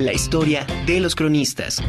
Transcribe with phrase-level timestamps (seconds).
[0.00, 1.82] la historia de los cronistas.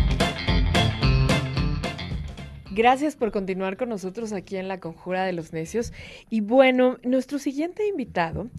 [2.71, 5.93] Gracias por continuar con nosotros aquí en la Conjura de los Necios.
[6.29, 8.49] Y bueno, nuestro siguiente invitado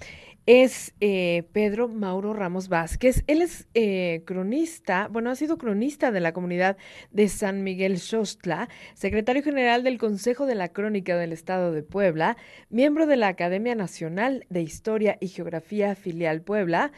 [0.47, 3.23] es eh, Pedro Mauro Ramos Vázquez.
[3.27, 6.77] Él es eh, cronista, bueno, ha sido cronista de la comunidad
[7.11, 12.37] de San Miguel Xostla, secretario general del Consejo de la Crónica del Estado de Puebla,
[12.71, 16.93] miembro de la Academia Nacional de Historia y Geografía Filial Puebla,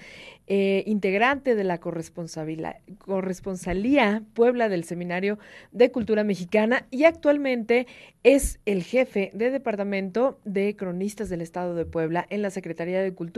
[0.47, 5.39] eh, integrante de la corresponsalía Puebla del Seminario
[5.73, 7.87] de Cultura Mexicana y actualmente
[8.25, 13.15] es el jefe de Departamento de Cronistas del Estado de Puebla en la Secretaría de
[13.15, 13.34] Cultura,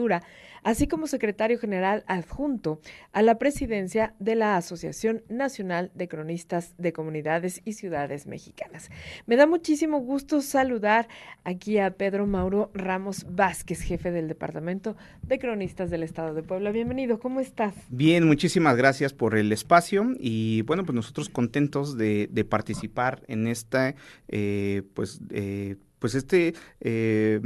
[0.63, 2.81] así como secretario general adjunto
[3.13, 8.91] a la presidencia de la Asociación Nacional de Cronistas de Comunidades y Ciudades Mexicanas.
[9.27, 11.09] Me da muchísimo gusto saludar
[11.45, 16.73] aquí a Pedro Mauro Ramos Vázquez, jefe del Departamento de Cronistas del Estado de Puebla.
[16.73, 17.75] Bienvenido ¿cómo estás?
[17.89, 23.95] Bien, muchísimas gracias por el espacio y bueno, pues nosotros contentos de, participar en esta,
[24.29, 27.41] eh, pues, eh, pues este eh,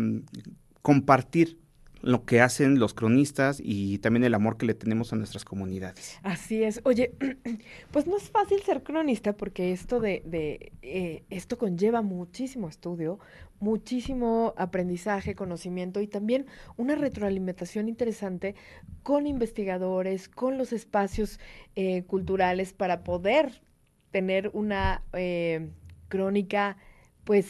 [0.82, 1.58] compartir
[2.02, 6.18] lo que hacen los cronistas y también el amor que le tenemos a nuestras comunidades.
[6.22, 6.80] Así es.
[6.84, 7.14] Oye,
[7.90, 13.18] pues no es fácil ser cronista porque esto de, de eh, esto conlleva muchísimo estudio,
[13.60, 18.54] muchísimo aprendizaje, conocimiento y también una retroalimentación interesante
[19.02, 21.38] con investigadores, con los espacios
[21.76, 23.62] eh, culturales para poder
[24.10, 25.70] tener una eh,
[26.08, 26.76] crónica,
[27.24, 27.48] pues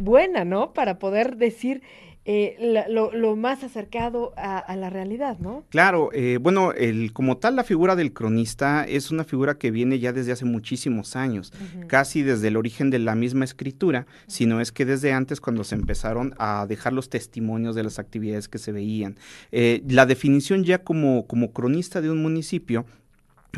[0.00, 0.72] buena, ¿no?
[0.72, 1.82] Para poder decir
[2.26, 5.64] eh, lo, más acercado a, la realidad, ¿no?
[5.70, 9.98] Claro, eh, bueno, el, como tal la figura del cronista es una figura que viene
[9.98, 11.50] ya desde hace muchísimos años,
[11.86, 15.76] casi desde el origen de la misma escritura, sino es que desde antes cuando se
[15.76, 19.16] empezaron a dejar los testimonios de las actividades que se veían.
[19.50, 22.84] Eh, la definición ya como, como cronista de un municipio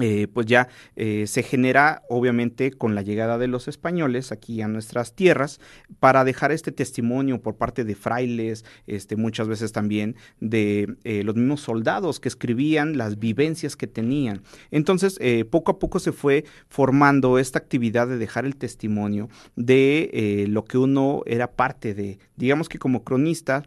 [0.01, 4.69] eh, pues ya eh, se genera obviamente con la llegada de los españoles aquí a
[4.69, 5.61] nuestras tierras
[6.01, 11.37] para dejar este testimonio por parte de frailes, este, muchas veces también de eh, los
[11.37, 14.43] mismos soldados que escribían las vivencias que tenían.
[14.71, 15.19] Entonces,
[15.51, 20.79] poco a poco se fue formando esta actividad de dejar el testimonio de lo que
[20.79, 23.63] uno era parte de, digamos que como cronista,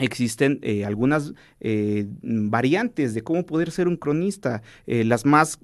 [0.00, 4.62] Existen eh, algunas eh, variantes de cómo poder ser un cronista.
[4.86, 5.58] Eh, las más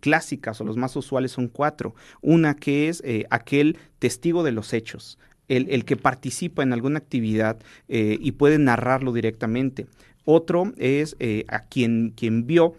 [0.00, 1.94] clásicas o las más usuales son cuatro.
[2.20, 5.18] Una que es aquel testigo de los hechos,
[5.48, 9.86] el, que participa en alguna actividad y puede narrarlo directamente.
[10.24, 11.16] Otro es
[11.48, 12.74] a quien, quien vio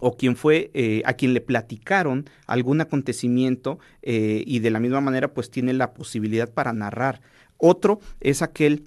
[0.00, 5.50] o quien fue a quien le platicaron algún acontecimiento y de la misma manera pues
[5.50, 7.20] tiene la posibilidad para narrar.
[7.56, 8.84] Otro es aquel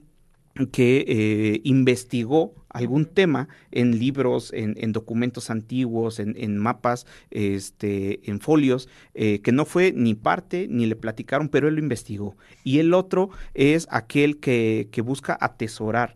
[0.66, 8.90] que eh, investigó algún tema en libros, en, documentos antiguos, en, mapas, este, en folios,
[9.13, 12.35] eh, que no fue ni parte ni le platicaron, pero él lo investigó.
[12.63, 16.16] Y el otro es aquel que, busca atesorar.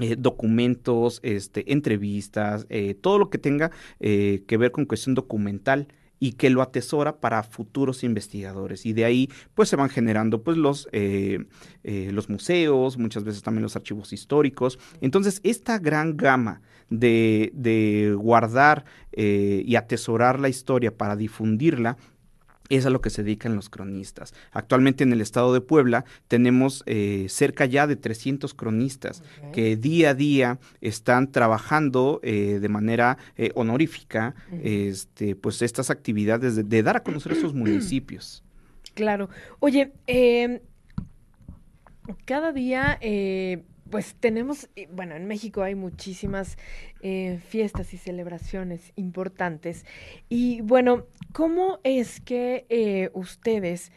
[0.00, 2.66] Eh, documentos, este, entrevistas,
[3.02, 5.88] todo lo que tenga que ver con cuestión documental
[6.22, 8.86] y que lo atesora para futuros investigadores.
[8.86, 11.46] Y de ahí pues se van generando pues los, eh,
[11.82, 14.78] eh, los museos, muchas veces también los archivos históricos.
[15.00, 21.96] Entonces esta gran gama de, de guardar eh, y atesorar la historia para difundirla,
[22.76, 24.34] es a lo que se dedican los cronistas.
[24.50, 29.22] Actualmente en el estado de Puebla tenemos eh, cerca ya de 300 cronistas
[29.52, 36.68] que día a día están trabajando eh, de manera eh, honorífica este, pues estas actividades
[36.68, 38.42] de, dar a conocer esos municipios.
[38.94, 39.28] Claro.
[39.60, 40.60] Oye, em,
[42.24, 42.98] cada día
[43.92, 46.56] pues tenemos, bueno, en México hay muchísimas
[47.02, 49.84] eh, fiestas y celebraciones importantes.
[50.30, 51.04] Y bueno,
[51.34, 53.92] ¿cómo es que eh, ustedes,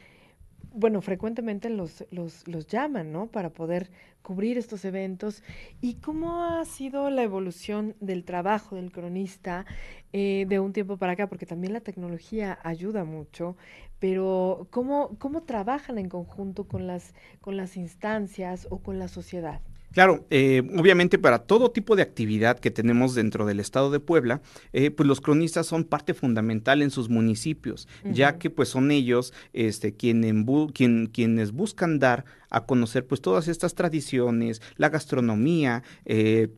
[0.73, 3.27] bueno, frecuentemente los, los, llaman, ¿no?
[3.27, 3.89] Para poder
[4.21, 5.43] cubrir estos eventos.
[5.79, 9.65] ¿Y cómo ha sido la evolución del trabajo del cronista
[10.11, 11.27] eh, de un tiempo para acá?
[11.29, 13.55] Porque también la tecnología ayuda mucho,
[13.99, 19.61] pero ¿cómo, cómo trabajan en conjunto con las, con las instancias o con la sociedad?
[19.95, 24.41] Claro, eh, obviamente para todo tipo de actividad que tenemos dentro del estado de Puebla,
[24.73, 29.33] eh, pues los cronistas son parte fundamental en sus municipios, ya que pues son ellos
[29.53, 36.49] este, quienes buscan dar a conocer pues todas estas tradiciones, la gastronomía, eh,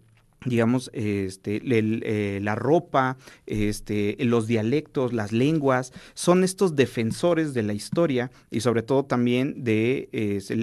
[0.45, 7.73] digamos, este, eh, la ropa, este, los dialectos, las lenguas, son estos defensores de la
[7.73, 10.09] historia y sobre todo también de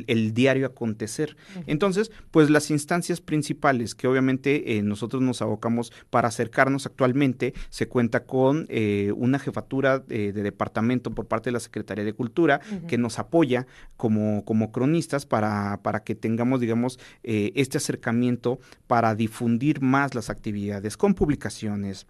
[0.06, 1.36] el, diario acontecer.
[1.66, 7.88] Entonces, pues las instancias principales que obviamente eh, nosotros nos abocamos para acercarnos actualmente, se
[7.88, 12.98] cuenta con eh, una jefatura de departamento por parte de la Secretaría de Cultura que
[12.98, 13.66] nos apoya
[13.96, 20.96] como, como cronistas para, para que tengamos, digamos, este acercamiento para difundir más las actividades
[20.96, 22.06] con publicaciones,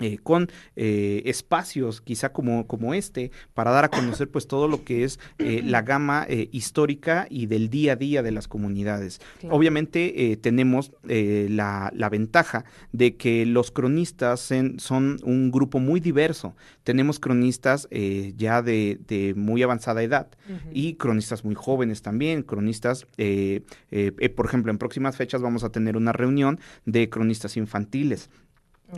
[0.00, 4.84] eh, con eh, espacios quizá como, como este para dar a conocer pues todo lo
[4.84, 9.20] que es eh, la gama histórica y del día a día de las comunidades.
[9.48, 16.56] Obviamente tenemos la, la, ventaja de que los cronistas son un grupo muy diverso.
[16.84, 17.88] Tenemos cronistas
[18.36, 20.28] ya de, de, muy avanzada edad
[20.72, 26.12] y cronistas muy jóvenes también, cronistas, por ejemplo, en próximas fechas vamos a tener una
[26.12, 28.30] reunión de cronistas infantiles.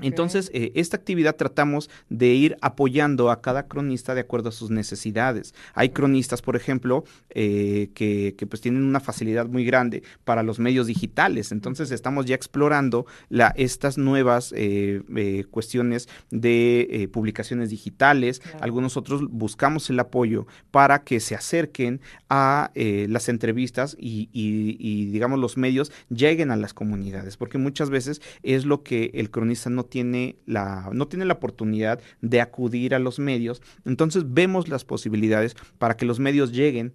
[0.02, 4.70] Entonces, eh, esta actividad tratamos de ir apoyando a cada cronista de acuerdo a sus
[4.70, 5.54] necesidades.
[5.74, 10.86] Hay cronistas, por ejemplo, eh, que, pues tienen una facilidad muy grande para los medios
[10.86, 11.52] digitales.
[11.52, 18.42] Entonces, estamos ya explorando la, estas nuevas eh, cuestiones de publicaciones digitales.
[18.60, 25.38] Algunos otros buscamos el apoyo para que se acerquen a las entrevistas y, y, digamos,
[25.38, 29.77] los medios lleguen a las comunidades, porque muchas veces es lo que el cronista no
[29.84, 33.62] tiene la, no tiene la oportunidad de acudir a los medios.
[33.84, 36.94] Entonces vemos las posibilidades para que los medios lleguen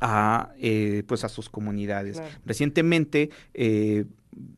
[0.00, 2.20] a, eh, pues a sus comunidades.
[2.44, 4.04] Recientemente eh,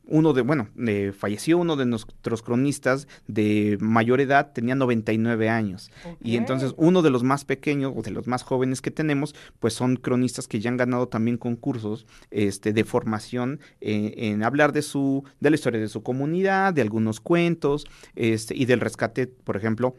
[0.05, 5.91] uno de, bueno, eh, falleció uno de nuestros cronistas de mayor edad, tenía 99 años.
[6.21, 9.73] Y entonces uno de los más pequeños o de los más jóvenes que tenemos, pues
[9.73, 14.81] son cronistas que ya han ganado también concursos este, de formación eh, en hablar de
[14.81, 17.85] su, de la historia de su comunidad, de algunos cuentos,
[18.15, 19.95] este, y del rescate, por ejemplo,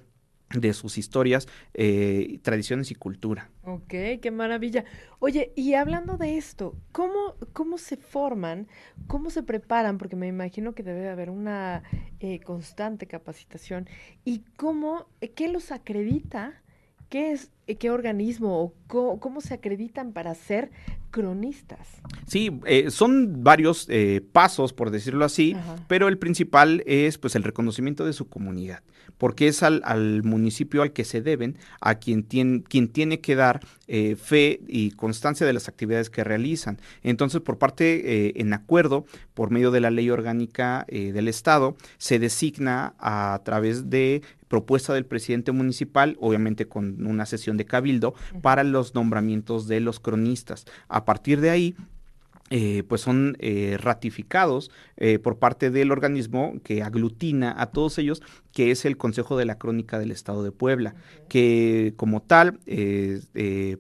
[0.54, 3.50] de sus historias, eh, tradiciones y cultura.
[3.64, 3.88] Ok,
[4.22, 4.84] qué maravilla.
[5.18, 8.66] Oye, y hablando de esto, ¿cómo, cómo se forman,
[9.06, 9.98] cómo se preparan?
[9.98, 11.82] Porque me imagino que debe haber una
[12.20, 13.88] eh, constante capacitación.
[14.24, 16.62] ¿Y cómo, qué los acredita?
[17.10, 20.70] ¿Qué es, qué organismo o cómo, se acreditan para ser
[21.10, 21.87] cronistas?
[22.26, 23.88] Sí, eh, son varios
[24.32, 25.56] pasos, por decirlo así,
[25.87, 28.82] pero el principal es pues el reconocimiento de su comunidad
[29.19, 33.60] porque es al, municipio al que se deben, a quien, tiene, quien tiene que dar
[33.87, 36.78] eh, fe y constancia de las actividades que realizan.
[37.02, 41.76] Entonces, por parte, eh, en acuerdo, por medio de la ley orgánica eh, del Estado,
[41.99, 48.14] se designa a través de propuesta del presidente municipal, obviamente con una sesión de cabildo,
[48.42, 50.64] para los nombramientos de los cronistas.
[50.88, 51.76] A partir de ahí,
[52.50, 58.22] eh, pues son eh, ratificados eh, por parte del organismo que aglutina a todos ellos,
[58.52, 60.94] que es el Consejo de la Crónica del Estado de Puebla,
[61.28, 62.58] que como tal,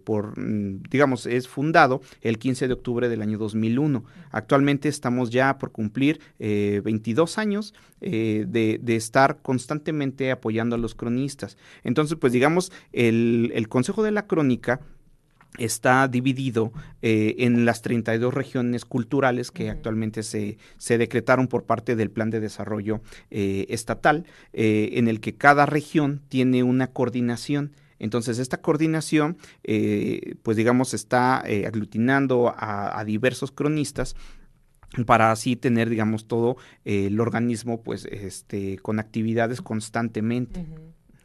[0.04, 4.04] por, mm, digamos, es fundado el 15 de octubre del año 2001.
[4.30, 11.56] Actualmente estamos ya por cumplir 22 años de, estar constantemente apoyando a los cronistas.
[11.84, 14.80] Entonces, pues digamos, el, el Consejo de la Crónica
[15.56, 16.72] está dividido
[17.02, 22.30] eh, en las 32 regiones culturales que actualmente se, se, decretaron por parte del Plan
[22.30, 23.00] de Desarrollo
[23.30, 27.72] eh, Estatal, eh, en el que cada región tiene una coordinación.
[27.98, 29.38] Entonces, esta coordinación,
[30.44, 34.14] pues digamos, está aglutinando a, diversos cronistas
[35.04, 40.64] para así tener, digamos, todo el organismo, pues, este, con actividades constantemente.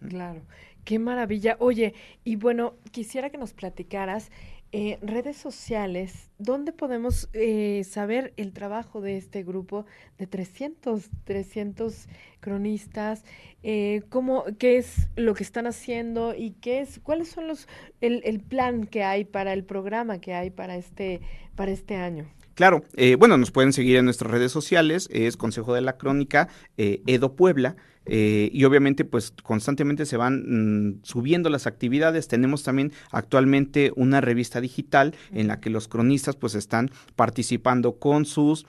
[0.08, 0.42] Claro.
[0.84, 1.56] Qué maravilla.
[1.60, 1.94] Oye,
[2.24, 4.32] y bueno, quisiera que nos platicaras
[4.74, 9.86] eh, redes sociales, ¿dónde podemos eh, saber el trabajo de este grupo
[10.18, 12.08] de 300, 300
[12.42, 13.24] cronistas?
[13.62, 17.68] Eh, cómo, ¿Qué es lo que están haciendo y qué es, cuáles son los,
[18.02, 21.22] el, el plan que hay para el programa que hay para este,
[21.56, 22.28] para este año?
[22.56, 26.50] Claro, eh, bueno, nos pueden seguir en nuestras redes sociales, es Consejo de la Crónica,
[26.78, 32.28] eh, Edo Puebla, eh, y obviamente pues constantemente se van mm, subiendo las actividades.
[32.28, 38.26] Tenemos también actualmente una revista digital en la que los cronistas pues están participando con
[38.26, 38.68] sus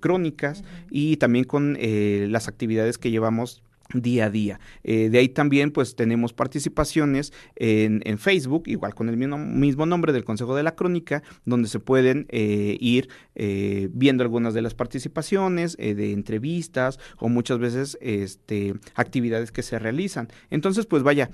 [0.00, 4.60] crónicas y también con las actividades que llevamos día a día.
[4.84, 10.24] Eh, de ahí también pues tenemos participaciones en, Facebook, igual con el mismo, nombre del
[10.24, 15.76] Consejo de la Crónica, donde se pueden eh, ir eh, viendo algunas de las participaciones,
[15.76, 20.28] de entrevistas o muchas veces este, actividades que se realizan.
[20.50, 21.30] Entonces pues vaya,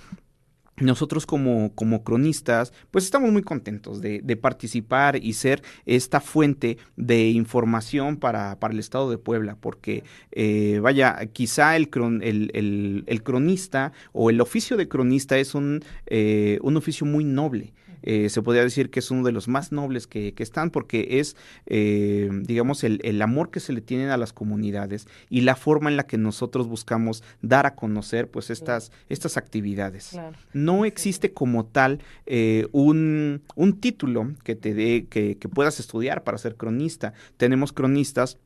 [0.79, 7.29] nosotros como, como cronistas, pues estamos muy contentos de, participar y ser esta fuente de
[7.29, 11.91] información para, para el Estado de Puebla, porque eh, vaya, quizá el,
[12.23, 17.75] el, el, cronista o el oficio de cronista es un, eh, un oficio muy noble.
[18.03, 21.37] Eh, se podría decir que es uno de los más nobles que, están porque es,
[21.67, 25.97] eh, digamos, el, amor que se le tienen a las comunidades y la forma en
[25.97, 30.19] la que nosotros buscamos dar a conocer pues estas, estas actividades.
[30.53, 36.25] No existe como tal eh, un, un, título que te dé, que, que puedas estudiar
[36.25, 37.13] para ser cronista.
[37.37, 38.39] Tenemos cronistas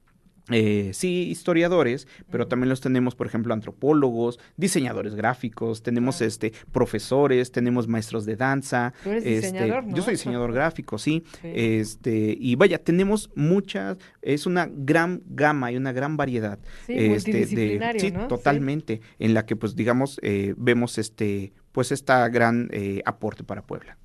[0.51, 7.51] eh, sí, historiadores, pero también los tenemos, por ejemplo, antropólogos, diseñadores gráficos, tenemos este profesores,
[7.51, 8.93] tenemos maestros de danza.
[9.05, 11.25] este, Yo soy diseñador gráfico, sí.
[11.43, 16.59] Este, y vaya, tenemos muchas, es una gran gama y una gran variedad.
[16.87, 22.29] Sí, este, de, sí, totalmente, en la que pues digamos eh, vemos este, pues esta
[22.29, 23.99] gran eh, aporte para Puebla.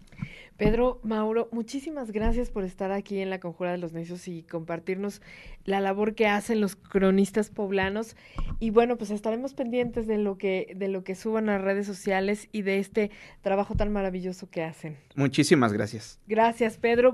[0.61, 5.19] Pedro, Mauro, muchísimas gracias por estar aquí en la Conjura de los Necios y compartirnos
[5.65, 8.15] la labor que hacen los cronistas poblanos.
[8.59, 12.47] Y bueno, pues estaremos pendientes de lo que, de lo que suban a redes sociales
[12.51, 13.09] y de este
[13.41, 14.97] trabajo tan maravilloso que hacen.
[15.15, 16.19] Muchísimas gracias.
[16.27, 17.09] Gracias, Pedro.